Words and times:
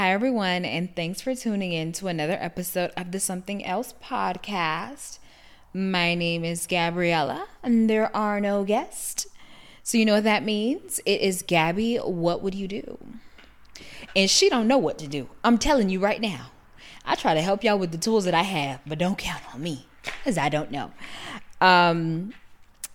Hi, 0.00 0.12
everyone, 0.12 0.64
and 0.64 0.96
thanks 0.96 1.20
for 1.20 1.34
tuning 1.34 1.74
in 1.74 1.92
to 1.92 2.08
another 2.08 2.38
episode 2.40 2.90
of 2.96 3.12
the 3.12 3.20
Something 3.20 3.62
Else 3.62 3.92
podcast. 4.02 5.18
My 5.74 6.14
name 6.14 6.42
is 6.42 6.66
Gabriella, 6.66 7.48
and 7.62 7.90
there 7.90 8.10
are 8.16 8.40
no 8.40 8.64
guests. 8.64 9.26
So, 9.82 9.98
you 9.98 10.06
know 10.06 10.14
what 10.14 10.24
that 10.24 10.42
means? 10.42 11.00
It 11.04 11.20
is 11.20 11.42
Gabbii, 11.42 12.02
what 12.08 12.40
would 12.40 12.54
you 12.54 12.66
do? 12.66 12.98
And 14.16 14.30
she 14.30 14.48
don't 14.48 14.66
know 14.66 14.78
what 14.78 14.96
to 15.00 15.06
do. 15.06 15.28
I'm 15.44 15.58
telling 15.58 15.90
you 15.90 16.00
right 16.00 16.22
now. 16.22 16.46
I 17.04 17.14
try 17.14 17.34
to 17.34 17.42
help 17.42 17.62
y'all 17.62 17.78
with 17.78 17.92
the 17.92 17.98
tools 17.98 18.24
that 18.24 18.32
I 18.32 18.44
have, 18.44 18.80
but 18.86 18.96
don't 18.96 19.18
count 19.18 19.42
on 19.52 19.62
me 19.62 19.86
because 20.02 20.38
I 20.38 20.48
don't 20.48 20.70
know. 20.70 20.92
Um, 21.60 22.32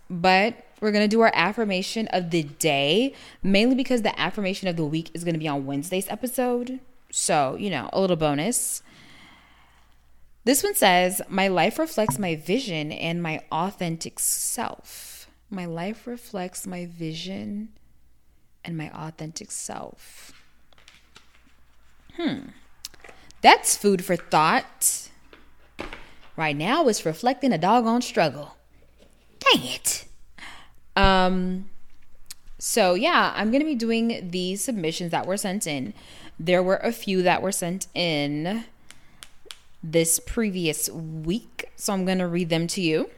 but 0.09 0.55
we're 0.81 0.91
going 0.91 1.07
to 1.07 1.15
do 1.15 1.21
our 1.21 1.31
affirmation 1.35 2.07
of 2.07 2.31
the 2.31 2.41
day, 2.41 3.13
mainly 3.43 3.75
because 3.75 4.01
the 4.01 4.19
affirmation 4.19 4.67
of 4.67 4.75
the 4.75 4.85
week 4.85 5.11
is 5.13 5.23
going 5.23 5.35
to 5.35 5.39
be 5.39 5.47
on 5.47 5.67
Wednesday's 5.67 6.09
episode. 6.09 6.79
So, 7.17 7.55
you 7.57 7.69
know, 7.69 7.89
a 7.93 8.01
little 8.01 8.17
bonus. 8.17 8.83
This 10.43 10.63
one 10.63 10.75
says, 10.75 11.21
My 11.29 11.47
life 11.47 11.79
reflects 11.79 12.19
my 12.19 12.35
vision 12.35 12.91
and 12.91 13.23
my 13.23 13.41
authentic 13.53 14.19
self. 14.19 15.29
My 15.49 15.63
life 15.65 16.07
reflects 16.07 16.67
my 16.67 16.85
vision 16.85 17.69
and 18.65 18.75
my 18.75 18.91
authentic 18.91 19.51
self. 19.51 20.33
Hmm. 22.17 22.49
That's 23.39 23.77
food 23.77 24.03
for 24.03 24.17
thought. 24.17 25.09
Right 26.35 26.57
now, 26.57 26.85
it's 26.89 27.05
reflecting 27.05 27.53
a 27.53 27.57
doggone 27.57 28.01
struggle. 28.01 28.57
Dang 29.39 29.63
it. 29.63 30.05
Um, 30.97 31.69
so 32.57 32.93
yeah, 32.93 33.33
I'm 33.35 33.51
gonna 33.51 33.65
be 33.65 33.75
doing 33.75 34.29
these 34.31 34.63
submissions 34.63 35.11
that 35.11 35.25
were 35.25 35.37
sent 35.37 35.67
in. 35.67 35.93
There 36.39 36.63
were 36.63 36.77
a 36.77 36.91
few 36.91 37.21
that 37.23 37.41
were 37.41 37.51
sent 37.51 37.87
in 37.93 38.65
this 39.83 40.19
previous 40.19 40.89
week, 40.89 41.69
so 41.75 41.93
I'm 41.93 42.05
gonna 42.05 42.27
read 42.27 42.49
them 42.49 42.67
to 42.67 42.81
you. 42.81 43.09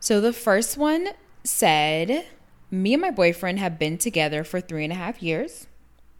So 0.00 0.20
the 0.20 0.32
first 0.32 0.76
one 0.76 1.08
said, 1.44 2.26
Me 2.70 2.94
and 2.94 3.02
my 3.02 3.10
boyfriend 3.10 3.58
have 3.58 3.78
been 3.78 3.98
together 3.98 4.44
for 4.44 4.60
three 4.60 4.84
and 4.84 4.92
a 4.92 4.96
half 4.96 5.22
years. 5.22 5.66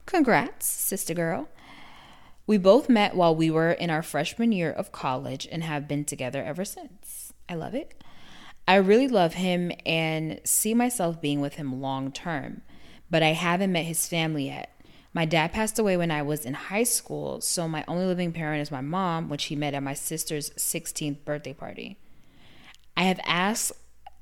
Congrats, 0.07 0.67
sister 0.67 1.15
girl. 1.15 1.49
We 2.47 2.59
both 2.59 2.89
met 2.89 3.15
while 3.15 3.35
we 3.35 3.51
were 3.51 3.73
in 3.73 3.89
our 3.89 4.03
freshman 4.03 4.53
year 4.53 4.71
of 4.71 4.93
college 4.93 5.49
and 5.51 5.63
have 5.63 5.87
been 5.87 6.05
together 6.05 6.43
ever 6.43 6.65
since. 6.65 7.33
I 7.49 7.55
love 7.55 7.75
it. 7.75 8.03
I 8.67 8.77
really 8.77 9.09
love 9.09 9.35
him 9.35 9.73
and 9.85 10.41
see 10.45 10.75
myself 10.75 11.21
being 11.21 11.41
with 11.41 11.55
him 11.55 11.81
long 11.81 12.13
term, 12.13 12.63
but 13.11 13.23
I 13.23 13.33
haven't 13.33 13.73
met 13.73 13.85
his 13.85 14.07
family 14.07 14.47
yet. 14.47 14.71
My 15.15 15.25
dad 15.25 15.53
passed 15.53 15.79
away 15.79 15.97
when 15.97 16.11
I 16.11 16.23
was 16.23 16.47
in 16.47 16.55
high 16.55 16.85
school, 16.85 17.41
so 17.41 17.69
my 17.69 17.85
only 17.87 18.07
living 18.07 18.33
parent 18.33 18.63
is 18.63 18.71
my 18.71 18.81
mom, 18.81 19.29
which 19.29 19.45
he 19.45 19.57
met 19.57 19.75
at 19.75 19.83
my 19.83 19.95
sister's 19.95 20.51
16th 20.51 21.25
birthday 21.25 21.53
party. 21.53 21.99
I 22.97 23.03
have 23.03 23.21
asked 23.25 23.73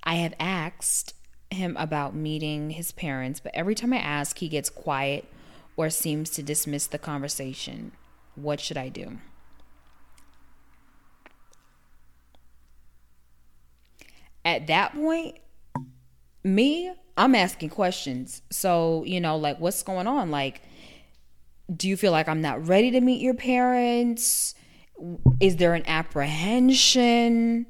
I 0.03 0.15
have 0.15 0.35
asked 0.41 1.15
him 1.51 1.77
about 1.77 2.15
meeting 2.15 2.71
his 2.71 2.91
parents, 2.93 3.39
but 3.39 3.53
every 3.55 3.75
time 3.75 3.93
I 3.93 3.99
ask, 3.99 4.39
he 4.39 4.49
gets 4.49 4.71
quiet 4.71 5.27
or 5.77 5.91
seems 5.91 6.31
to 6.31 6.43
dismiss 6.43 6.87
the 6.87 6.99
conversation. 6.99 7.93
What 8.35 8.61
should 8.61 8.79
I 8.79 8.89
do? 8.89 9.19
At 14.45 14.67
that 14.69 14.95
point, 14.95 15.39
me, 16.43 16.93
I'm 17.17 17.35
asking 17.35 17.71
questions. 17.71 18.43
So, 18.51 19.05
you 19.07 19.21
know, 19.21 19.37
like, 19.37 19.61
what's 19.61 19.83
going 19.83 20.07
on? 20.07 20.31
Like, 20.31 20.63
do 21.75 21.89
you 21.89 21.97
feel 21.97 22.13
like 22.13 22.29
I'm 22.29 22.41
not 22.41 22.67
ready 22.67 22.91
to 22.93 23.01
meet 23.01 23.21
your 23.21 23.35
parents? 23.35 24.55
Is 25.39 25.57
there 25.57 25.75
an 25.75 25.87
apprehension? 25.87 27.67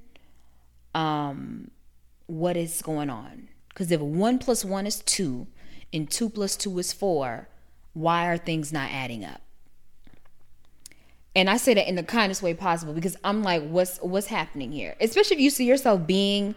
Um, 0.95 1.70
what 2.27 2.56
is 2.56 2.83
going 2.83 3.11
on? 3.11 3.48
Because 3.68 3.90
if 3.90 4.00
one 4.00 4.39
plus 4.39 4.64
one 4.64 4.86
is 4.86 5.00
two 5.00 5.46
and 5.92 6.11
two 6.11 6.28
plus 6.28 6.56
two 6.56 6.78
is 6.78 6.92
four, 6.92 7.48
why 7.92 8.27
are 8.27 8.39
things 8.39 8.72
not 8.72 8.90
adding 8.90 9.24
up? 9.24 9.40
And 11.35 11.48
I 11.48 11.57
say 11.58 11.74
that 11.74 11.89
in 11.89 11.95
the 11.95 12.02
kindest 12.02 12.42
way 12.42 12.55
possible 12.55 12.92
because 12.92 13.17
I'm 13.23 13.42
like, 13.42 13.63
what's 13.68 13.98
what's 13.98 14.27
happening 14.27 14.73
here? 14.73 14.96
Especially 15.01 15.36
if 15.36 15.41
you 15.41 15.51
see 15.51 15.64
yourself 15.64 16.07
being 16.07 16.55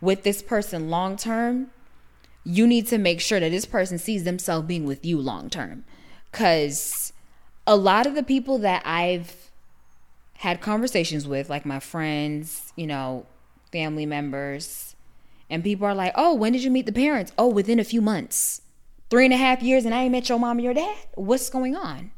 with 0.00 0.22
this 0.22 0.42
person 0.42 0.88
long 0.88 1.16
term, 1.16 1.70
you 2.44 2.66
need 2.66 2.86
to 2.88 2.98
make 2.98 3.20
sure 3.20 3.38
that 3.40 3.50
this 3.50 3.66
person 3.66 3.98
sees 3.98 4.24
themselves 4.24 4.66
being 4.66 4.84
with 4.84 5.04
you 5.04 5.20
long 5.20 5.50
term. 5.50 5.84
Cause 6.32 7.12
a 7.66 7.76
lot 7.76 8.06
of 8.06 8.14
the 8.14 8.22
people 8.22 8.58
that 8.58 8.82
I've 8.86 9.50
had 10.34 10.60
conversations 10.60 11.26
with, 11.26 11.50
like 11.50 11.66
my 11.66 11.80
friends, 11.80 12.72
you 12.76 12.86
know, 12.86 13.26
family 13.72 14.06
members, 14.06 14.94
and 15.50 15.62
people 15.62 15.86
are 15.86 15.94
like, 15.94 16.12
oh, 16.14 16.34
when 16.34 16.52
did 16.52 16.64
you 16.64 16.70
meet 16.70 16.86
the 16.86 16.92
parents? 16.92 17.32
Oh, 17.36 17.48
within 17.48 17.78
a 17.78 17.84
few 17.84 18.00
months. 18.00 18.62
Three 19.10 19.24
and 19.24 19.34
a 19.34 19.38
half 19.38 19.62
years 19.62 19.84
and 19.84 19.94
I 19.94 20.02
ain't 20.02 20.12
met 20.12 20.28
your 20.28 20.38
mom 20.38 20.58
or 20.58 20.60
your 20.60 20.74
dad? 20.74 20.96
What's 21.14 21.50
going 21.50 21.74
on? 21.74 22.12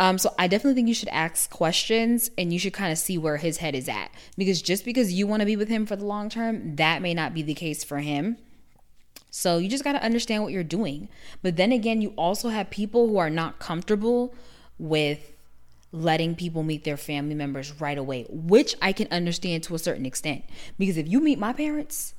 Um, 0.00 0.16
so 0.16 0.34
I 0.38 0.48
definitely 0.48 0.76
think 0.76 0.88
you 0.88 0.94
should 0.94 1.10
ask 1.10 1.50
questions 1.50 2.30
and 2.38 2.54
you 2.54 2.58
should 2.58 2.72
kind 2.72 2.90
of 2.90 2.96
see 2.96 3.18
where 3.18 3.36
his 3.36 3.58
head 3.58 3.74
is 3.74 3.86
at. 3.86 4.10
Because 4.36 4.62
just 4.62 4.82
because 4.86 5.12
you 5.12 5.26
want 5.26 5.40
to 5.40 5.46
be 5.46 5.56
with 5.56 5.68
him 5.68 5.84
for 5.84 5.94
the 5.94 6.06
long 6.06 6.30
term, 6.30 6.76
that 6.76 7.02
may 7.02 7.12
not 7.12 7.34
be 7.34 7.42
the 7.42 7.52
case 7.52 7.84
for 7.84 7.98
him. 7.98 8.38
So 9.30 9.58
you 9.58 9.68
just 9.68 9.84
got 9.84 9.92
to 9.92 10.02
understand 10.02 10.42
what 10.42 10.52
you're 10.52 10.64
doing. 10.64 11.10
But 11.42 11.56
then 11.56 11.70
again, 11.70 12.00
you 12.00 12.14
also 12.16 12.48
have 12.48 12.70
people 12.70 13.08
who 13.08 13.18
are 13.18 13.28
not 13.28 13.58
comfortable 13.58 14.34
with 14.78 15.32
letting 15.92 16.34
people 16.34 16.62
meet 16.62 16.84
their 16.84 16.96
family 16.96 17.34
members 17.34 17.78
right 17.78 17.98
away, 17.98 18.24
which 18.30 18.74
I 18.80 18.92
can 18.92 19.06
understand 19.10 19.64
to 19.64 19.74
a 19.74 19.78
certain 19.78 20.06
extent. 20.06 20.44
Because 20.78 20.96
if 20.96 21.08
you 21.08 21.20
meet 21.20 21.38
my 21.38 21.52
parents, 21.52 22.14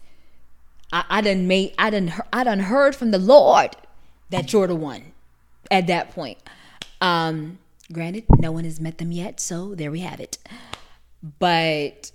I, 0.93 1.03
I 1.09 1.21
done 1.21 1.47
made 1.47 1.73
I 1.79 1.89
done 1.89 2.13
I 2.31 2.43
done 2.43 2.59
heard 2.59 2.95
from 2.95 3.09
the 3.09 3.17
Lord 3.17 3.75
that 4.29 4.53
you're 4.53 4.67
the 4.67 4.75
one 4.75 5.13
at 5.71 5.87
that 5.87 6.11
point. 6.11 6.37
Um, 7.01 7.57
Granted, 7.91 8.25
no 8.39 8.51
one 8.51 8.63
has 8.63 8.79
met 8.79 8.97
them 8.97 9.11
yet, 9.11 9.39
so 9.39 9.75
there 9.75 9.91
we 9.91 9.99
have 9.99 10.19
it. 10.19 10.37
But 11.39 12.11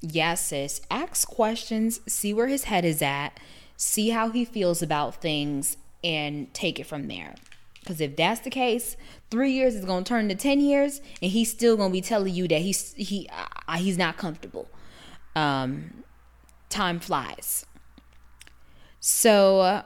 yeah, 0.00 0.34
sis, 0.34 0.80
ask 0.90 1.28
questions, 1.28 2.00
see 2.06 2.32
where 2.32 2.46
his 2.46 2.64
head 2.64 2.84
is 2.84 3.02
at, 3.02 3.38
see 3.76 4.10
how 4.10 4.30
he 4.30 4.44
feels 4.44 4.82
about 4.82 5.20
things, 5.20 5.76
and 6.02 6.52
take 6.54 6.78
it 6.78 6.86
from 6.86 7.08
there. 7.08 7.34
Because 7.80 8.00
if 8.00 8.16
that's 8.16 8.40
the 8.40 8.50
case, 8.50 8.96
three 9.30 9.52
years 9.52 9.74
is 9.74 9.84
gonna 9.84 10.04
turn 10.04 10.28
to 10.28 10.34
ten 10.34 10.60
years, 10.60 11.00
and 11.20 11.30
he's 11.30 11.50
still 11.50 11.76
gonna 11.76 11.92
be 11.92 12.00
telling 12.00 12.34
you 12.34 12.46
that 12.48 12.60
he's 12.60 12.94
he 12.94 13.28
uh, 13.66 13.76
he's 13.76 13.98
not 13.98 14.16
comfortable. 14.16 14.68
Um, 15.34 16.04
time 16.68 17.00
flies. 17.00 17.66
So 19.00 19.82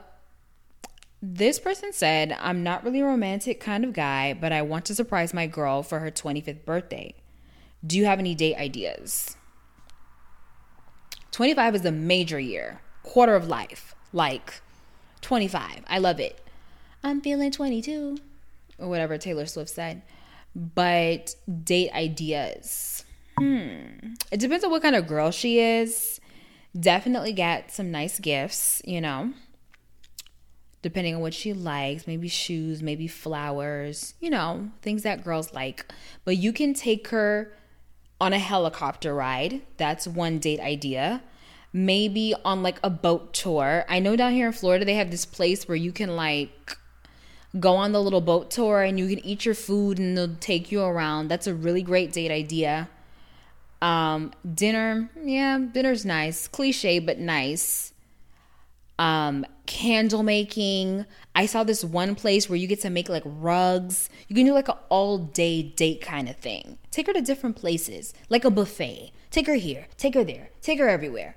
this 1.33 1.57
person 1.57 1.91
said, 1.91 2.37
I'm 2.39 2.61
not 2.61 2.83
really 2.83 3.01
a 3.01 3.05
romantic 3.05 3.59
kind 3.59 3.83
of 3.83 3.93
guy, 3.93 4.33
but 4.33 4.51
I 4.51 4.61
want 4.61 4.85
to 4.85 4.95
surprise 4.95 5.33
my 5.33 5.47
girl 5.47 5.81
for 5.81 5.99
her 5.99 6.11
25th 6.11 6.63
birthday. 6.65 7.15
Do 7.85 7.97
you 7.97 8.05
have 8.05 8.19
any 8.19 8.35
date 8.35 8.57
ideas? 8.57 9.35
25 11.31 11.75
is 11.75 11.85
a 11.85 11.91
major 11.91 12.39
year, 12.39 12.81
quarter 13.01 13.33
of 13.33 13.47
life. 13.47 13.95
Like 14.13 14.61
25. 15.21 15.83
I 15.87 15.97
love 15.97 16.19
it. 16.19 16.39
I'm 17.03 17.21
feeling 17.21 17.51
22, 17.51 18.17
or 18.77 18.87
whatever 18.87 19.17
Taylor 19.17 19.47
Swift 19.47 19.71
said. 19.71 20.03
But 20.55 21.35
date 21.63 21.91
ideas. 21.93 23.03
Hmm. 23.39 24.13
It 24.31 24.39
depends 24.39 24.63
on 24.63 24.69
what 24.69 24.83
kind 24.83 24.95
of 24.95 25.07
girl 25.07 25.31
she 25.31 25.59
is. 25.59 26.21
Definitely 26.79 27.33
get 27.33 27.71
some 27.71 27.89
nice 27.89 28.19
gifts, 28.19 28.81
you 28.85 29.01
know 29.01 29.33
depending 30.85 31.15
on 31.15 31.21
what 31.21 31.33
she 31.33 31.51
likes, 31.51 32.05
maybe 32.05 32.27
shoes, 32.27 32.83
maybe 32.83 33.07
flowers, 33.07 34.13
you 34.19 34.29
know, 34.29 34.69
things 34.83 35.01
that 35.01 35.23
girls 35.23 35.51
like. 35.51 35.91
But 36.25 36.37
you 36.37 36.53
can 36.53 36.75
take 36.75 37.07
her 37.07 37.51
on 38.21 38.33
a 38.33 38.37
helicopter 38.37 39.15
ride. 39.15 39.63
That's 39.77 40.07
one 40.07 40.37
date 40.37 40.59
idea. 40.59 41.23
Maybe 41.73 42.35
on 42.45 42.61
like 42.61 42.77
a 42.83 42.91
boat 42.91 43.33
tour. 43.33 43.83
I 43.89 43.97
know 43.97 44.15
down 44.15 44.33
here 44.33 44.45
in 44.45 44.53
Florida 44.53 44.85
they 44.85 44.93
have 44.93 45.09
this 45.09 45.25
place 45.25 45.67
where 45.67 45.75
you 45.75 45.91
can 45.91 46.15
like 46.15 46.77
go 47.59 47.77
on 47.77 47.91
the 47.91 47.99
little 47.99 48.21
boat 48.21 48.51
tour 48.51 48.83
and 48.83 48.99
you 48.99 49.07
can 49.07 49.25
eat 49.25 49.43
your 49.43 49.55
food 49.55 49.97
and 49.97 50.15
they'll 50.15 50.35
take 50.35 50.71
you 50.71 50.83
around. 50.83 51.29
That's 51.29 51.47
a 51.47 51.55
really 51.55 51.81
great 51.81 52.13
date 52.13 52.29
idea. 52.29 52.89
Um, 53.81 54.33
dinner, 54.53 55.09
yeah, 55.19 55.57
dinner's 55.57 56.05
nice. 56.05 56.47
Cliche, 56.47 56.99
but 56.99 57.17
nice 57.17 57.91
um 58.97 59.45
candle 59.65 60.23
making. 60.23 61.05
I 61.33 61.45
saw 61.47 61.63
this 61.63 61.83
one 61.83 62.15
place 62.15 62.49
where 62.49 62.57
you 62.57 62.67
get 62.67 62.81
to 62.81 62.89
make 62.89 63.09
like 63.09 63.23
rugs. 63.25 64.09
You 64.27 64.35
can 64.35 64.45
do 64.45 64.53
like 64.53 64.69
an 64.69 64.77
all 64.89 65.17
day 65.17 65.63
date 65.63 66.01
kind 66.01 66.29
of 66.29 66.37
thing. 66.37 66.77
Take 66.91 67.07
her 67.07 67.13
to 67.13 67.21
different 67.21 67.55
places 67.55 68.13
like 68.29 68.45
a 68.45 68.51
buffet. 68.51 69.11
Take 69.31 69.47
her 69.47 69.55
here 69.55 69.87
take 69.97 70.13
her 70.13 70.23
there 70.23 70.49
take 70.61 70.79
her 70.79 70.87
everywhere 70.87 71.35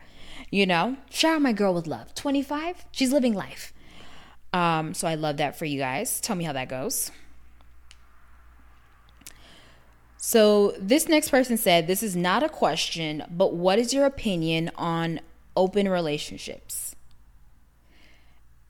you 0.50 0.66
know? 0.66 0.96
Shower 1.10 1.40
my 1.40 1.52
girl 1.52 1.74
with 1.74 1.86
love. 1.86 2.14
25 2.14 2.86
she's 2.92 3.12
living 3.12 3.34
life. 3.34 3.72
Um, 4.52 4.94
so 4.94 5.06
I 5.06 5.14
love 5.14 5.36
that 5.38 5.58
for 5.58 5.64
you 5.64 5.78
guys. 5.78 6.20
Tell 6.20 6.36
me 6.36 6.44
how 6.44 6.52
that 6.52 6.68
goes. 6.68 7.10
So 10.16 10.74
this 10.78 11.06
next 11.08 11.30
person 11.30 11.56
said, 11.56 11.86
This 11.86 12.02
is 12.02 12.16
not 12.16 12.42
a 12.42 12.48
question, 12.48 13.22
but 13.30 13.54
what 13.54 13.78
is 13.78 13.92
your 13.92 14.06
opinion 14.06 14.70
on 14.76 15.20
open 15.56 15.88
relationships? 15.88 16.96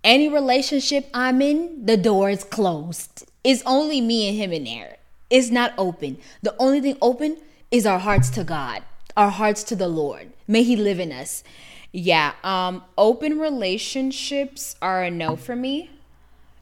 Any 0.08 0.30
relationship 0.30 1.10
I'm 1.12 1.42
in, 1.42 1.84
the 1.84 1.98
door 1.98 2.30
is 2.30 2.42
closed. 2.42 3.26
It's 3.44 3.62
only 3.66 4.00
me 4.00 4.26
and 4.26 4.38
him 4.38 4.54
in 4.54 4.64
there. 4.64 4.96
It's 5.28 5.50
not 5.50 5.74
open. 5.76 6.16
The 6.40 6.56
only 6.58 6.80
thing 6.80 6.96
open 7.02 7.36
is 7.70 7.84
our 7.84 7.98
hearts 7.98 8.30
to 8.30 8.42
God, 8.42 8.82
our 9.18 9.28
hearts 9.28 9.62
to 9.64 9.76
the 9.76 9.86
Lord. 9.86 10.32
May 10.46 10.62
He 10.62 10.76
live 10.76 10.98
in 10.98 11.12
us. 11.12 11.44
Yeah, 11.92 12.32
um, 12.42 12.84
open 12.96 13.38
relationships 13.38 14.76
are 14.80 15.02
a 15.02 15.10
no 15.10 15.36
for 15.36 15.54
me. 15.54 15.90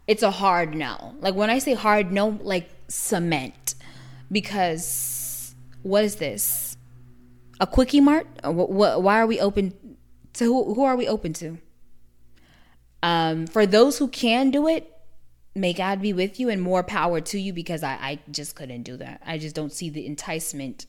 It's 0.08 0.24
a 0.24 0.32
hard 0.32 0.74
no. 0.74 1.14
Like 1.20 1.36
when 1.36 1.48
I 1.48 1.60
say 1.60 1.74
hard 1.74 2.10
no, 2.10 2.40
like 2.42 2.68
cement. 2.88 3.76
Because 4.32 5.54
what 5.84 6.02
is 6.02 6.16
this? 6.16 6.76
A 7.60 7.66
quickie 7.68 8.00
mart? 8.00 8.26
Why 8.42 9.20
are 9.20 9.26
we 9.28 9.38
open 9.38 9.72
to 10.32 10.44
who, 10.44 10.74
who 10.74 10.82
are 10.82 10.96
we 10.96 11.06
open 11.06 11.32
to? 11.34 11.58
Um, 13.06 13.46
for 13.46 13.66
those 13.66 13.98
who 13.98 14.08
can 14.08 14.50
do 14.50 14.66
it, 14.66 14.92
may 15.54 15.72
God 15.72 16.02
be 16.02 16.12
with 16.12 16.40
you 16.40 16.48
and 16.48 16.60
more 16.60 16.82
power 16.82 17.20
to 17.20 17.38
you 17.38 17.52
because 17.52 17.84
I, 17.84 17.92
I 17.92 18.18
just 18.32 18.56
couldn't 18.56 18.82
do 18.82 18.96
that. 18.96 19.22
I 19.24 19.38
just 19.38 19.54
don't 19.54 19.72
see 19.72 19.90
the 19.90 20.04
enticement 20.04 20.86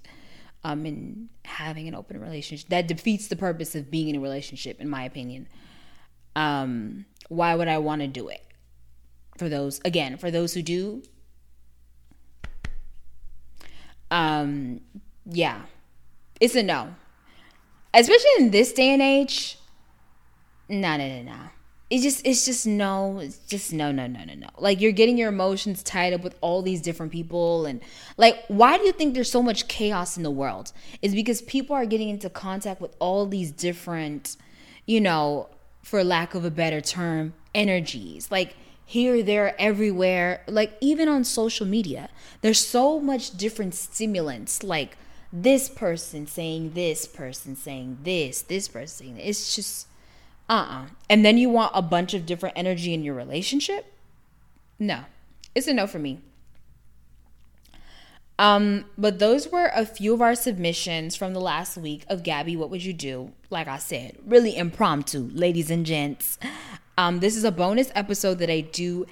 um, 0.63 0.87
in 0.87 1.29
having 1.45 1.87
an 1.87 1.93
open 1.93 2.19
relationship. 2.19 2.69
That 2.69 2.87
defeats 2.87 3.27
the 3.27 3.35
purpose 3.35 3.75
of 3.75 3.91
being 3.91 4.09
in 4.09 4.15
a 4.15 4.19
relationship, 4.19 4.81
in 4.81 4.89
my 4.89 5.03
opinion. 5.03 5.47
Um, 6.35 7.05
why 7.29 7.53
would 7.53 7.67
I 7.67 7.77
want 7.77 8.01
to 8.01 8.07
do 8.07 8.29
it? 8.29 8.41
For 9.37 9.47
those, 9.47 9.79
again, 9.85 10.17
for 10.17 10.31
those 10.31 10.55
who 10.55 10.63
do, 10.63 11.03
um, 14.09 14.81
yeah, 15.23 15.61
it's 16.41 16.55
a 16.55 16.63
no. 16.63 16.95
Especially 17.93 18.31
in 18.39 18.49
this 18.49 18.73
day 18.73 18.89
and 18.89 19.03
age, 19.03 19.59
no, 20.67 20.97
no, 20.97 21.07
no, 21.07 21.21
no 21.21 21.37
it's 21.89 22.03
just 22.03 22.25
it's 22.25 22.45
just 22.45 22.67
no 22.67 23.19
it's 23.19 23.37
just 23.39 23.71
no 23.71 23.91
no 23.91 24.07
no 24.07 24.25
no 24.25 24.33
no. 24.33 24.47
Like 24.57 24.81
you're 24.81 24.91
getting 24.91 25.17
your 25.17 25.29
emotions 25.29 25.81
tied 25.83 26.11
up 26.11 26.21
with 26.21 26.35
all 26.41 26.61
these 26.61 26.81
different 26.81 27.11
people 27.13 27.65
and 27.65 27.81
like 28.17 28.43
why 28.49 28.77
do 28.77 28.83
you 28.83 28.91
think 28.91 29.13
there's 29.13 29.31
so 29.31 29.41
much 29.41 29.67
chaos 29.69 30.17
in 30.17 30.23
the 30.23 30.31
world? 30.31 30.73
Is 31.01 31.15
because 31.15 31.41
people 31.43 31.75
are 31.75 31.85
getting 31.85 32.09
into 32.09 32.29
contact 32.29 32.81
with 32.81 32.93
all 32.99 33.25
these 33.25 33.51
different 33.51 34.35
you 34.85 34.99
know 34.99 35.47
for 35.81 36.03
lack 36.03 36.35
of 36.35 36.43
a 36.43 36.51
better 36.51 36.81
term 36.81 37.33
energies. 37.55 38.29
Like 38.29 38.57
here 38.85 39.23
there 39.23 39.55
everywhere. 39.59 40.43
Like 40.47 40.73
even 40.81 41.07
on 41.07 41.23
social 41.23 41.65
media 41.65 42.09
there's 42.41 42.59
so 42.59 42.99
much 42.99 43.37
different 43.37 43.73
stimulants. 43.75 44.61
Like 44.61 44.97
this 45.31 45.69
person 45.69 46.27
saying 46.27 46.73
this 46.73 47.07
person 47.07 47.55
saying 47.55 47.99
this 48.03 48.41
this 48.41 48.67
person 48.67 49.05
saying 49.05 49.15
this. 49.15 49.25
it's 49.25 49.55
just 49.55 49.87
uh-uh. 50.49 50.85
And 51.09 51.25
then 51.25 51.37
you 51.37 51.49
want 51.49 51.71
a 51.73 51.81
bunch 51.81 52.13
of 52.13 52.25
different 52.25 52.57
energy 52.57 52.93
in 52.93 53.03
your 53.03 53.15
relationship? 53.15 53.93
No. 54.79 55.05
It's 55.55 55.67
a 55.67 55.73
no 55.73 55.87
for 55.87 55.99
me. 55.99 56.19
Um, 58.39 58.85
but 58.97 59.17
those 59.17 59.47
were 59.47 59.71
a 59.73 59.85
few 59.85 60.13
of 60.13 60.21
our 60.21 60.35
submissions 60.35 61.15
from 61.15 61.33
the 61.33 61.41
last 61.41 61.75
week 61.75 62.05
of 62.07 62.21
Gabbii, 62.21 62.55
what 62.55 62.69
would 62.69 62.83
you 62.83 62.93
do? 62.93 63.31
Like 63.49 63.67
I 63.67 63.79
said, 63.79 64.17
really 64.25 64.55
impromptu, 64.55 65.29
ladies 65.33 65.71
and 65.71 65.85
gents. 65.85 66.37
Um, 66.97 67.19
this 67.19 67.35
is 67.35 67.43
a 67.43 67.51
bonus 67.51 67.91
episode 67.95 68.37
that 68.39 68.49
I 68.49 68.61
do 68.61 69.07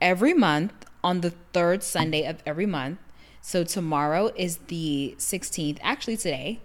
every 0.00 0.34
month 0.34 0.72
on 1.04 1.20
the 1.20 1.30
third 1.52 1.84
Sunday 1.84 2.24
of 2.24 2.42
every 2.44 2.66
month. 2.66 2.98
So 3.40 3.62
tomorrow 3.62 4.32
is 4.34 4.56
the 4.68 5.14
16th, 5.18 5.78
actually 5.82 6.16
today, 6.16 6.60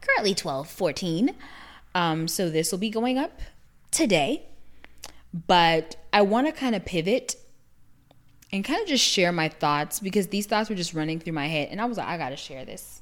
currently 0.00 0.34
12, 0.34 0.68
14. 0.68 1.34
Um, 1.94 2.26
so 2.26 2.48
this 2.50 2.72
will 2.72 2.78
be 2.78 2.90
going 2.90 3.18
up 3.18 3.40
today, 3.92 4.46
but 5.46 5.96
I 6.12 6.22
want 6.22 6.48
to 6.48 6.52
kind 6.52 6.74
of 6.74 6.84
pivot 6.84 7.36
and 8.52 8.64
kind 8.64 8.80
of 8.82 8.88
just 8.88 9.04
share 9.04 9.32
my 9.32 9.48
thoughts 9.48 10.00
because 10.00 10.28
these 10.28 10.46
thoughts 10.46 10.68
were 10.68 10.76
just 10.76 10.92
running 10.92 11.20
through 11.20 11.32
my 11.32 11.46
head 11.46 11.68
and 11.70 11.80
I 11.80 11.86
was 11.86 11.96
like, 11.96 12.08
I 12.08 12.18
got 12.18 12.30
to 12.30 12.36
share 12.36 12.64
this. 12.64 13.00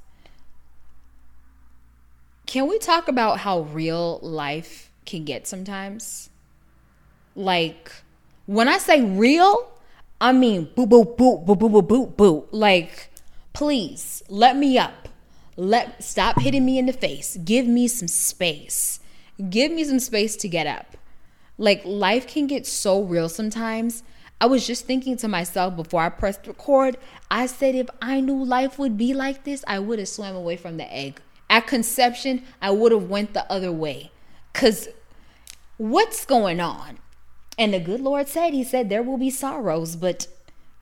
Can 2.47 2.69
we 2.69 2.79
talk 2.79 3.09
about 3.09 3.39
how 3.39 3.61
real 3.61 4.19
life 4.23 4.91
can 5.07 5.25
get 5.25 5.47
sometimes? 5.47 6.31
Like, 7.35 7.93
when 8.47 8.69
I 8.69 8.79
say 8.79 9.03
real, 9.03 9.73
I 10.21 10.33
mean 10.33 10.69
boo, 10.75 10.87
boo, 10.87 11.05
boo, 11.05 11.39
boo, 11.39 11.57
boo, 11.57 11.69
boo, 11.69 11.83
boo, 11.83 12.07
boo. 12.07 12.49
Like, 12.51 13.11
please 13.53 14.23
let 14.29 14.57
me 14.57 14.79
up. 14.79 15.09
Let 15.57 16.03
stop 16.03 16.41
hitting 16.41 16.65
me 16.65 16.79
in 16.79 16.87
the 16.87 16.93
face. 16.93 17.37
Give 17.45 17.67
me 17.67 17.89
some 17.89 18.09
space 18.09 19.00
give 19.49 19.73
me 19.73 19.85
some 19.85 20.01
space 20.01 20.37
to 20.37 20.49
get 20.49 20.67
up. 20.67 20.97
Like 21.59 21.83
life 21.85 22.27
can 22.27 22.47
get 22.47 22.67
so 22.67 23.03
real 23.03 23.29
sometimes. 23.29 24.03
I 24.41 24.47
was 24.47 24.67
just 24.67 24.87
thinking 24.87 25.17
to 25.19 25.29
myself 25.29 25.77
before 25.77 26.03
I 26.03 26.09
pressed 26.09 26.47
record, 26.47 26.97
I 27.31 27.47
said 27.47 27.75
if 27.75 27.89
I 28.01 28.21
knew 28.21 28.43
life 28.43 28.79
would 28.79 28.97
be 28.97 29.13
like 29.13 29.45
this, 29.45 29.63
I 29.67 29.79
would 29.79 29.99
have 29.99 30.09
swam 30.09 30.35
away 30.35 30.57
from 30.57 30.79
the 30.79 30.91
egg. 30.91 31.21
At 31.51 31.67
conception, 31.67 32.45
I 32.63 32.71
would 32.71 32.93
have 32.93 33.11
went 33.11 33.35
the 33.35 33.51
other 33.53 33.71
way. 33.71 34.11
Cuz 34.55 34.89
what's 35.77 36.25
going 36.25 36.61
on? 36.61 36.99
And 37.59 37.75
the 37.75 37.81
good 37.81 38.01
Lord 38.01 38.29
said, 38.29 38.55
he 38.55 38.65
said 38.65 38.89
there 38.89 39.03
will 39.03 39.19
be 39.19 39.29
sorrows, 39.29 39.95
but 39.97 40.27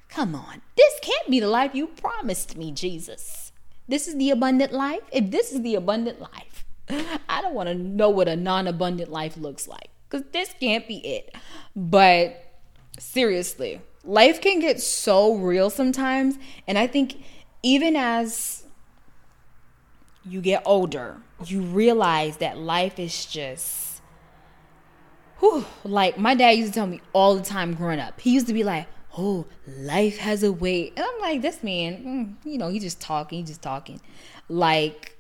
come 0.09 0.37
on. 0.37 0.63
This 0.77 0.95
can't 1.03 1.29
be 1.29 1.41
the 1.41 1.49
life 1.49 1.75
you 1.75 1.89
promised 1.89 2.57
me, 2.57 2.71
Jesus. 2.71 3.51
This 3.89 4.07
is 4.07 4.17
the 4.17 4.31
abundant 4.31 4.73
life. 4.73 5.03
If 5.11 5.33
this 5.33 5.51
is 5.51 5.63
the 5.63 5.75
abundant 5.75 6.21
life, 6.21 6.48
I 7.29 7.43
don't 7.43 7.55
want 7.55 7.69
to 7.69 7.75
know 7.75 8.11
what 8.11 8.29
a 8.29 8.37
non 8.37 8.67
abundant 8.67 9.11
life 9.11 9.37
looks 9.37 9.69
like 9.69 9.91
because 10.09 10.27
this 10.33 10.55
can't 10.59 10.87
be 10.89 10.99
it. 10.99 11.35
But 11.77 12.45
seriously, 12.99 13.81
life 14.05 14.41
can 14.41 14.61
get 14.61 14.81
so 14.81 15.35
real 15.35 15.71
sometimes. 15.71 16.39
And 16.67 16.79
I 16.79 16.87
think 16.87 17.23
even 17.63 17.97
as 17.97 18.65
you 20.25 20.41
get 20.41 20.63
older, 20.65 21.19
you 21.45 21.63
realize 21.63 22.39
that 22.39 22.59
life 22.59 22.99
is 22.99 23.27
just, 23.27 24.03
whew, 25.39 25.65
like 25.85 26.19
my 26.19 26.35
dad 26.35 26.51
used 26.53 26.73
to 26.73 26.79
tell 26.79 26.87
me 26.87 27.01
all 27.13 27.35
the 27.35 27.43
time 27.43 27.75
growing 27.75 28.01
up. 28.01 28.21
He 28.21 28.31
used 28.31 28.47
to 28.49 28.53
be 28.53 28.65
like, 28.65 28.87
oh, 29.17 29.47
life 29.67 30.19
has 30.19 30.43
a 30.43 30.53
way. 30.53 30.93
And 30.97 31.05
I'm 31.05 31.21
like, 31.21 31.43
this 31.43 31.63
man, 31.63 32.37
mm, 32.45 32.51
you 32.51 32.59
know, 32.59 32.69
he's 32.69 32.83
just 32.83 33.01
talking, 33.01 33.41
he's 33.41 33.49
just 33.49 33.63
talking. 33.63 34.01
Like, 34.49 35.18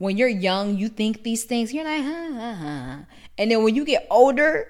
when 0.00 0.16
you're 0.16 0.28
young, 0.28 0.78
you 0.78 0.88
think 0.88 1.24
these 1.24 1.44
things. 1.44 1.74
You're 1.74 1.84
like, 1.84 2.02
huh, 2.02 2.32
huh, 2.32 2.54
huh. 2.54 2.96
And 3.36 3.50
then 3.50 3.62
when 3.62 3.74
you 3.74 3.84
get 3.84 4.06
older, 4.10 4.66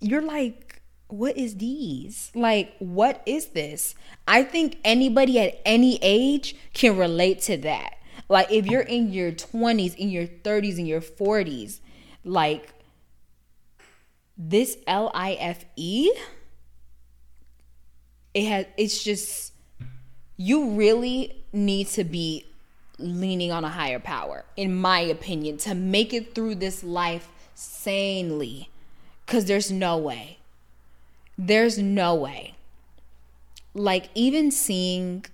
you're 0.00 0.20
like, 0.20 0.82
what 1.06 1.38
is 1.38 1.54
these? 1.58 2.32
Like, 2.34 2.74
what 2.80 3.22
is 3.24 3.50
this? 3.50 3.94
I 4.26 4.42
think 4.42 4.78
anybody 4.84 5.38
at 5.38 5.60
any 5.64 6.00
age 6.02 6.56
can 6.74 6.96
relate 6.96 7.42
to 7.42 7.56
that. 7.58 7.94
Like, 8.28 8.50
if 8.50 8.66
you're 8.66 8.80
in 8.80 9.12
your 9.12 9.30
20s, 9.30 9.94
in 9.94 10.08
your 10.10 10.26
30s, 10.26 10.78
in 10.78 10.86
your 10.86 11.00
40s, 11.00 11.78
like, 12.24 12.74
this 14.36 14.78
L 14.88 15.12
I 15.14 15.34
F 15.34 15.64
E, 15.76 16.10
it 18.34 18.48
has, 18.48 18.66
it's 18.76 19.04
just, 19.04 19.52
you 20.36 20.70
really 20.70 21.44
need 21.52 21.86
to 21.88 22.02
be 22.02 22.46
leaning 23.02 23.52
on 23.52 23.64
a 23.64 23.68
higher 23.68 23.98
power, 23.98 24.44
in 24.56 24.74
my 24.74 25.00
opinion, 25.00 25.56
to 25.58 25.74
make 25.74 26.12
it 26.12 26.34
through 26.34 26.56
this 26.56 26.82
life 26.82 27.28
sanely. 27.54 28.70
Because 29.26 29.44
there's 29.46 29.70
no 29.70 29.96
way. 29.96 30.38
There's 31.38 31.78
no 31.78 32.14
way. 32.14 32.54
Like, 33.74 34.10
even 34.14 34.50
seeing 34.50 35.24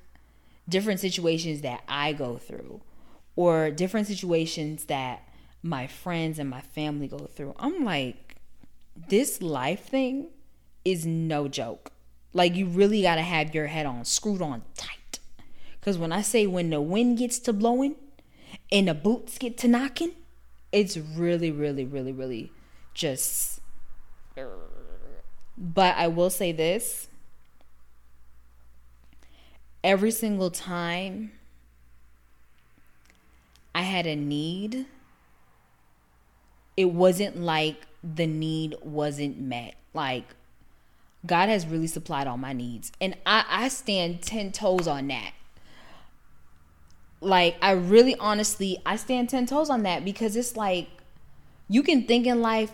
different 0.68 1.00
situations 1.00 1.62
that 1.62 1.82
I 1.88 2.12
go 2.12 2.36
through, 2.36 2.80
or 3.34 3.70
different 3.70 4.06
situations 4.06 4.84
that 4.86 5.22
my 5.62 5.86
friends 5.86 6.38
and 6.38 6.48
my 6.48 6.60
family 6.60 7.08
go 7.08 7.18
through, 7.18 7.54
I'm 7.58 7.84
like, 7.84 8.36
this 9.08 9.42
life 9.42 9.86
thing 9.86 10.28
is 10.84 11.06
no 11.06 11.48
joke. 11.48 11.92
Like, 12.32 12.54
you 12.54 12.66
really 12.66 13.02
got 13.02 13.16
to 13.16 13.22
have 13.22 13.54
your 13.54 13.66
head 13.66 13.86
on, 13.86 14.04
screwed 14.04 14.42
on 14.42 14.62
tight 14.76 14.97
because 15.88 15.98
when 15.98 16.12
I 16.12 16.20
say 16.20 16.46
when 16.46 16.68
the 16.68 16.82
wind 16.82 17.16
gets 17.16 17.38
to 17.38 17.50
blowing 17.50 17.96
and 18.70 18.88
the 18.88 18.92
boots 18.92 19.38
get 19.38 19.56
to 19.56 19.68
knocking, 19.68 20.12
it's 20.70 20.98
really, 20.98 21.50
really, 21.50 21.86
really, 21.86 22.12
really 22.12 22.52
just. 22.92 23.60
But 25.56 25.96
I 25.96 26.06
will 26.08 26.28
say 26.28 26.52
this 26.52 27.08
every 29.82 30.10
single 30.10 30.50
time 30.50 31.32
I 33.74 33.80
had 33.80 34.06
a 34.06 34.14
need, 34.14 34.84
it 36.76 36.90
wasn't 36.90 37.40
like 37.40 37.86
the 38.04 38.26
need 38.26 38.74
wasn't 38.82 39.40
met. 39.40 39.76
Like, 39.94 40.34
God 41.24 41.48
has 41.48 41.66
really 41.66 41.86
supplied 41.86 42.26
all 42.26 42.36
my 42.36 42.52
needs. 42.52 42.92
And 43.00 43.16
I, 43.24 43.46
I 43.48 43.68
stand 43.68 44.20
10 44.20 44.52
toes 44.52 44.86
on 44.86 45.08
that. 45.08 45.32
Like, 47.20 47.56
I 47.60 47.72
really 47.72 48.14
honestly, 48.16 48.78
I 48.86 48.96
stand 48.96 49.28
10 49.28 49.46
toes 49.46 49.70
on 49.70 49.82
that 49.82 50.04
because 50.04 50.36
it's 50.36 50.56
like, 50.56 50.88
you 51.68 51.82
can 51.82 52.04
think 52.04 52.26
in 52.26 52.40
life, 52.40 52.72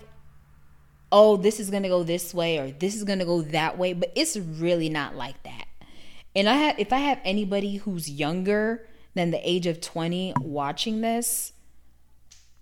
oh, 1.10 1.36
this 1.36 1.60
is 1.60 1.70
going 1.70 1.82
to 1.82 1.88
go 1.88 2.02
this 2.02 2.34
way 2.34 2.58
or 2.58 2.70
this 2.70 2.94
is 2.94 3.04
going 3.04 3.20
to 3.20 3.24
go 3.24 3.42
that 3.42 3.78
way, 3.78 3.92
but 3.92 4.12
it's 4.14 4.36
really 4.36 4.88
not 4.88 5.14
like 5.14 5.42
that. 5.44 5.66
And 6.36 6.48
I 6.48 6.54
have, 6.54 6.78
if 6.78 6.92
I 6.92 6.98
have 6.98 7.20
anybody 7.24 7.76
who's 7.76 8.10
younger 8.10 8.86
than 9.14 9.30
the 9.30 9.48
age 9.48 9.66
of 9.66 9.80
20 9.80 10.34
watching 10.40 11.00
this, 11.00 11.52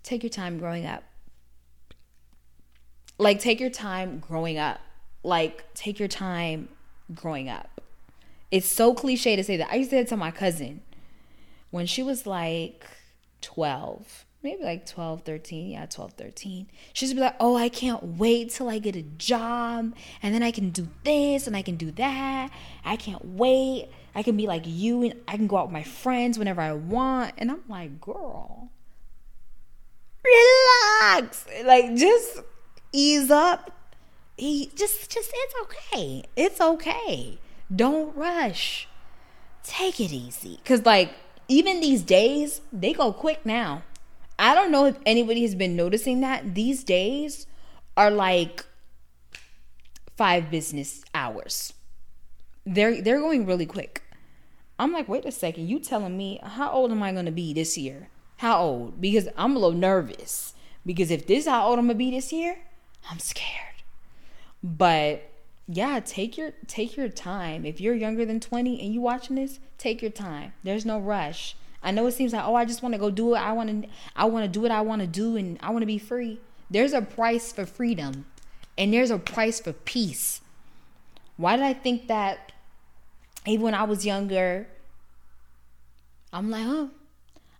take 0.03 0.23
your 0.23 0.29
time 0.29 0.59
growing 0.59 0.85
up. 0.85 1.03
Like, 3.17 3.39
take 3.39 3.59
your 3.59 3.69
time 3.69 4.19
growing 4.19 4.57
up. 4.57 4.79
Like, 5.23 5.73
take 5.73 5.99
your 5.99 6.07
time 6.07 6.69
growing 7.13 7.49
up. 7.49 7.81
It's 8.51 8.67
so 8.67 8.93
cliche 8.93 9.35
to 9.35 9.43
say 9.43 9.57
that. 9.57 9.69
I 9.71 9.75
used 9.75 9.89
to 9.89 9.97
say 9.97 10.01
it 10.01 10.07
to 10.09 10.17
my 10.17 10.31
cousin 10.31 10.81
when 11.73 11.85
she 11.85 12.03
was 12.03 12.25
like 12.25 12.85
12 13.41 14.25
maybe 14.43 14.63
like 14.63 14.85
12, 14.85 15.21
13. 15.21 15.69
Yeah, 15.69 15.85
12, 15.85 16.13
13. 16.13 16.67
She'd 16.91 17.13
be 17.15 17.21
like, 17.21 17.35
oh, 17.39 17.55
I 17.55 17.69
can't 17.69 18.03
wait 18.03 18.51
till 18.51 18.69
I 18.69 18.77
get 18.77 18.95
a 18.95 19.01
job 19.01 19.93
and 20.21 20.35
then 20.35 20.43
I 20.43 20.51
can 20.51 20.69
do 20.69 20.89
this 21.03 21.47
and 21.47 21.55
I 21.55 21.61
can 21.61 21.77
do 21.77 21.91
that. 21.91 22.51
I 22.83 22.95
can't 22.97 23.23
wait. 23.23 23.87
I 24.13 24.21
can 24.21 24.37
be 24.37 24.45
like 24.45 24.63
you 24.65 25.03
and 25.03 25.15
I 25.27 25.37
can 25.37 25.47
go 25.47 25.57
out 25.57 25.67
with 25.67 25.73
my 25.73 25.83
friends 25.83 26.37
whenever 26.37 26.61
I 26.61 26.73
want. 26.73 27.33
And 27.37 27.49
I'm 27.49 27.63
like, 27.67 28.01
girl, 28.01 28.69
relax. 30.23 31.45
Like, 31.63 31.95
just 31.95 32.41
ease 32.91 33.31
up. 33.31 33.71
Just, 34.37 35.09
just, 35.09 35.31
it's 35.33 35.55
okay. 35.63 36.23
It's 36.35 36.59
okay. 36.59 37.39
Don't 37.73 38.15
rush. 38.15 38.89
Take 39.63 40.01
it 40.01 40.11
easy. 40.11 40.59
Cause, 40.65 40.85
like, 40.85 41.13
even 41.53 41.79
these 41.79 42.01
days, 42.01 42.61
they 42.71 42.93
go 42.93 43.13
quick 43.13 43.45
now 43.45 43.83
I 44.37 44.55
don't 44.55 44.71
know 44.71 44.85
if 44.85 44.97
anybody 45.05 45.43
has 45.43 45.55
been 45.55 45.75
noticing 45.75 46.21
that 46.21 46.55
these 46.55 46.83
days 46.83 47.45
are 47.95 48.09
like 48.09 48.65
five 50.17 50.49
business 50.49 51.03
hours. 51.13 51.73
They're 52.65 53.01
they're 53.01 53.19
going 53.19 53.45
really 53.45 53.65
quick. 53.65 54.01
I'm 54.79 54.91
like, 54.91 55.07
wait 55.07 55.25
a 55.25 55.31
second, 55.31 55.67
you 55.67 55.79
telling 55.79 56.17
me 56.17 56.39
how 56.43 56.71
old 56.71 56.91
am 56.91 57.03
I 57.03 57.11
gonna 57.11 57.31
be 57.31 57.53
this 57.53 57.77
year? 57.77 58.09
How 58.37 58.59
old? 58.59 58.99
Because 58.99 59.27
I'm 59.37 59.55
a 59.55 59.59
little 59.59 59.77
nervous. 59.77 60.53
Because 60.85 61.11
if 61.11 61.27
this 61.27 61.43
is 61.43 61.47
how 61.47 61.67
old 61.67 61.79
I'm 61.79 61.85
gonna 61.85 61.95
be 61.95 62.11
this 62.11 62.33
year, 62.33 62.57
I'm 63.09 63.19
scared. 63.19 63.83
But 64.63 65.29
yeah, 65.67 65.99
take 65.99 66.37
your 66.37 66.51
take 66.67 66.97
your 66.97 67.09
time. 67.09 67.65
If 67.65 67.79
you're 67.79 67.95
younger 67.95 68.25
than 68.25 68.39
20 68.39 68.81
and 68.81 68.93
you 68.93 69.01
watching 69.01 69.37
this, 69.37 69.59
take 69.77 70.01
your 70.01 70.11
time. 70.11 70.53
There's 70.63 70.85
no 70.85 70.99
rush. 70.99 71.55
I 71.81 71.91
know 71.91 72.07
it 72.07 72.13
seems 72.13 72.33
like, 72.33 72.45
oh, 72.45 72.55
I 72.55 72.65
just 72.65 72.81
want 72.81 72.93
to 72.93 72.99
go 72.99 73.09
do 73.09 73.35
it. 73.35 73.39
I 73.39 73.53
want 73.53 73.83
to 73.83 73.89
I 74.15 74.25
want 74.25 74.45
to 74.45 74.49
do 74.49 74.61
what 74.61 74.71
I 74.71 74.81
want 74.81 75.01
to 75.01 75.07
do 75.07 75.37
and 75.37 75.57
I 75.61 75.71
want 75.71 75.81
to 75.81 75.87
be 75.87 75.97
free. 75.97 76.39
There's 76.69 76.93
a 76.93 77.01
price 77.01 77.51
for 77.51 77.65
freedom 77.65 78.25
and 78.77 78.93
there's 78.93 79.11
a 79.11 79.17
price 79.17 79.59
for 79.59 79.73
peace. 79.73 80.41
Why 81.37 81.55
did 81.55 81.65
I 81.65 81.73
think 81.73 82.07
that 82.07 82.51
even 83.45 83.63
when 83.63 83.73
I 83.73 83.83
was 83.83 84.05
younger, 84.05 84.67
I'm 86.31 86.49
like, 86.49 86.65
oh, 86.65 86.89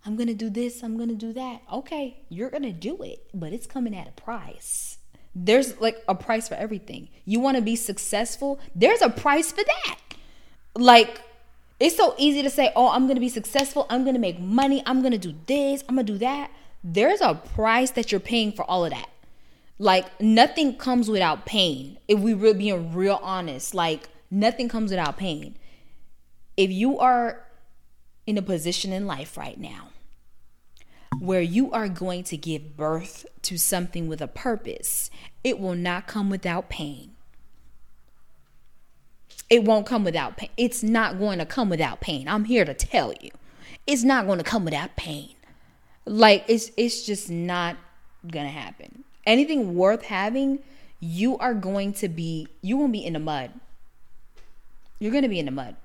I'm 0.06 0.16
going 0.16 0.28
to 0.28 0.34
do 0.34 0.50
this, 0.50 0.82
I'm 0.82 0.96
going 0.96 1.08
to 1.08 1.14
do 1.14 1.32
that. 1.32 1.62
Okay, 1.72 2.18
you're 2.28 2.50
going 2.50 2.62
to 2.62 2.72
do 2.72 3.02
it, 3.02 3.26
but 3.32 3.52
it's 3.52 3.66
coming 3.66 3.96
at 3.96 4.08
a 4.08 4.12
price. 4.12 4.98
There's 5.34 5.80
like 5.80 6.02
a 6.08 6.14
price 6.14 6.48
for 6.48 6.54
everything. 6.54 7.08
You 7.24 7.40
want 7.40 7.56
to 7.56 7.62
be 7.62 7.76
successful, 7.76 8.60
there's 8.74 9.02
a 9.02 9.10
price 9.10 9.50
for 9.50 9.64
that. 9.64 9.98
Like 10.76 11.20
it's 11.80 11.96
so 11.96 12.14
easy 12.18 12.42
to 12.42 12.50
say, 12.50 12.72
oh, 12.76 12.90
I'm 12.90 13.06
going 13.06 13.16
to 13.16 13.20
be 13.20 13.28
successful. 13.28 13.86
I'm 13.90 14.04
going 14.04 14.14
to 14.14 14.20
make 14.20 14.38
money. 14.38 14.82
I'm 14.86 15.00
going 15.00 15.12
to 15.12 15.18
do 15.18 15.34
this. 15.46 15.82
I'm 15.88 15.96
going 15.96 16.06
to 16.06 16.12
do 16.12 16.18
that. 16.20 16.50
There's 16.84 17.20
a 17.20 17.34
price 17.34 17.90
that 17.92 18.12
you're 18.12 18.20
paying 18.20 18.52
for 18.52 18.64
all 18.64 18.84
of 18.84 18.92
that. 18.92 19.08
Like, 19.78 20.20
nothing 20.20 20.76
comes 20.76 21.08
without 21.08 21.46
pain. 21.46 21.98
If 22.06 22.20
we 22.20 22.32
are 22.32 22.54
being 22.54 22.94
real 22.94 23.18
honest, 23.22 23.74
like, 23.74 24.08
nothing 24.30 24.68
comes 24.68 24.90
without 24.90 25.16
pain. 25.16 25.56
If 26.56 26.70
you 26.70 26.98
are 27.00 27.44
in 28.26 28.38
a 28.38 28.42
position 28.42 28.92
in 28.92 29.06
life 29.06 29.36
right 29.36 29.58
now 29.58 29.88
where 31.20 31.40
you 31.40 31.70
are 31.72 31.88
going 31.88 32.24
to 32.24 32.36
give 32.36 32.76
birth 32.76 33.26
to 33.42 33.58
something 33.58 34.08
with 34.08 34.20
a 34.20 34.28
purpose, 34.28 35.10
it 35.42 35.58
will 35.58 35.74
not 35.74 36.06
come 36.06 36.30
without 36.30 36.68
pain 36.68 37.14
it 39.50 39.64
won't 39.64 39.86
come 39.86 40.04
without 40.04 40.36
pain. 40.36 40.50
It's 40.56 40.82
not 40.82 41.18
going 41.18 41.38
to 41.38 41.46
come 41.46 41.68
without 41.68 42.00
pain. 42.00 42.28
I'm 42.28 42.44
here 42.44 42.64
to 42.64 42.74
tell 42.74 43.12
you. 43.20 43.30
It's 43.86 44.02
not 44.02 44.26
going 44.26 44.38
to 44.38 44.44
come 44.44 44.64
without 44.64 44.96
pain. 44.96 45.34
Like 46.06 46.44
it's 46.48 46.70
it's 46.76 47.04
just 47.04 47.30
not 47.30 47.76
going 48.26 48.46
to 48.46 48.52
happen. 48.52 49.04
Anything 49.26 49.74
worth 49.74 50.02
having, 50.02 50.60
you 51.00 51.38
are 51.38 51.54
going 51.54 51.92
to 51.94 52.08
be 52.08 52.48
you 52.62 52.76
won't 52.76 52.92
be 52.92 53.04
in 53.04 53.14
the 53.14 53.18
mud. 53.18 53.52
You're 54.98 55.12
going 55.12 55.22
to 55.22 55.28
be 55.28 55.38
in 55.38 55.46
the 55.46 55.50
mud. 55.50 55.76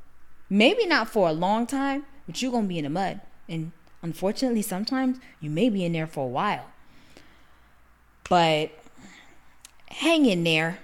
Maybe 0.50 0.86
not 0.86 1.10
for 1.10 1.30
a 1.30 1.34
long 1.34 1.68
time, 1.68 2.06
but 2.26 2.42
you're 2.42 2.52
going 2.52 2.66
to 2.66 2.70
be 2.70 2.80
in 2.80 2.86
the 2.86 2.90
mud. 2.90 3.22
And 3.48 3.72
unfortunately, 4.02 4.62
sometimes 4.62 5.20
you 5.40 5.50
may 5.50 5.70
be 5.70 5.86
in 5.86 5.94
there 5.94 6.08
for 6.08 6.26
a 6.26 6.30
while. 6.30 6.66
But 8.30 8.72
hang 9.90 10.26
in 10.26 10.44
there. 10.44 10.80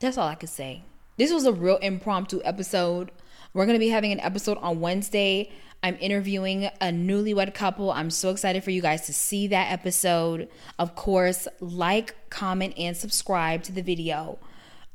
That's 0.00 0.18
all 0.18 0.28
I 0.28 0.34
could 0.34 0.48
say. 0.48 0.82
This 1.16 1.32
was 1.32 1.44
a 1.44 1.52
real 1.52 1.76
impromptu 1.76 2.40
episode. 2.44 3.12
We're 3.52 3.66
going 3.66 3.76
to 3.76 3.84
be 3.84 3.90
having 3.90 4.10
an 4.10 4.20
episode 4.20 4.58
on 4.58 4.80
Wednesday. 4.80 5.52
I'm 5.82 5.96
interviewing 6.00 6.64
a 6.64 6.86
newlywed 6.86 7.52
couple. 7.54 7.92
I'm 7.92 8.10
so 8.10 8.30
excited 8.30 8.64
for 8.64 8.70
you 8.70 8.80
guys 8.80 9.06
to 9.06 9.12
see 9.12 9.46
that 9.48 9.70
episode. 9.70 10.48
Of 10.78 10.96
course, 10.96 11.46
like, 11.60 12.30
comment, 12.30 12.74
and 12.78 12.96
subscribe 12.96 13.62
to 13.64 13.72
the 13.72 13.82
video. 13.82 14.38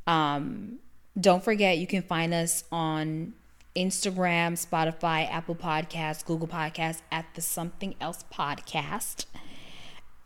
Um, 0.07 0.79
don't 1.19 1.43
forget, 1.43 1.77
you 1.77 1.85
can 1.85 2.01
find 2.01 2.33
us 2.33 2.63
on 2.71 3.33
Instagram, 3.75 4.53
Spotify, 4.53 5.29
Apple 5.29 5.55
Podcasts, 5.55 6.25
Google 6.25 6.47
Podcasts 6.47 7.01
at 7.11 7.25
the 7.35 7.41
Something 7.41 7.95
Else 8.01 8.23
Podcast. 8.33 9.25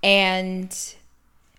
And 0.02 0.76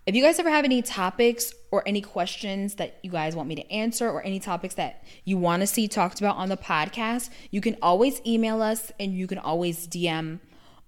if 0.06 0.14
you 0.14 0.22
guys 0.22 0.38
ever 0.38 0.50
have 0.50 0.64
any 0.64 0.82
topics 0.82 1.54
or 1.70 1.82
any 1.86 2.00
questions 2.00 2.74
that 2.74 2.98
you 3.02 3.10
guys 3.10 3.34
want 3.34 3.48
me 3.48 3.54
to 3.54 3.72
answer 3.72 4.08
or 4.08 4.22
any 4.22 4.38
topics 4.38 4.74
that 4.74 5.02
you 5.24 5.38
want 5.38 5.62
to 5.62 5.66
see 5.66 5.88
talked 5.88 6.20
about 6.20 6.36
on 6.36 6.48
the 6.48 6.56
podcast, 6.56 7.30
you 7.50 7.60
can 7.60 7.76
always 7.80 8.20
email 8.26 8.60
us 8.60 8.92
and 9.00 9.14
you 9.16 9.26
can 9.26 9.38
always 9.38 9.88
DM 9.88 10.40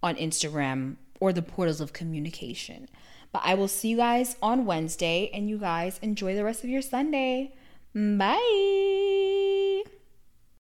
on 0.02 0.16
Instagram 0.16 0.96
or 1.18 1.32
the 1.32 1.42
portals 1.42 1.80
of 1.80 1.92
communication. 1.92 2.88
But 3.32 3.42
I 3.44 3.54
will 3.54 3.68
see 3.68 3.88
you 3.88 3.96
guys 3.96 4.36
on 4.42 4.66
Wednesday 4.66 5.30
and 5.32 5.48
you 5.48 5.58
guys 5.58 5.98
enjoy 6.02 6.34
the 6.34 6.44
rest 6.44 6.62
of 6.62 6.70
your 6.70 6.82
Sunday. 6.82 7.54
Bye. 7.94 9.05